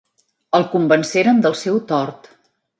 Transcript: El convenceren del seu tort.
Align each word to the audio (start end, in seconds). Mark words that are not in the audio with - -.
El 0.59 0.65
convenceren 0.71 1.45
del 1.45 1.59
seu 1.63 1.81
tort. 1.95 2.31